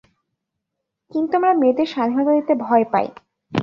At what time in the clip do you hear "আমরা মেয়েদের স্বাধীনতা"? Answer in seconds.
1.39-2.31